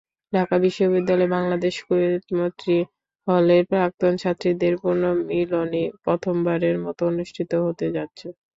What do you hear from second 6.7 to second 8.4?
মতো অনুষ্ঠিত হতে যাচ্ছে।